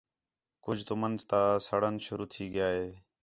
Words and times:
کُج 0.63 0.77
تُمن 0.87 1.13
تا 1.29 1.41
سڑݨ 1.65 1.93
شروع 2.05 2.27
تھی 2.31 2.43
ڳِیا 2.53 2.67
ہِے 2.75 2.85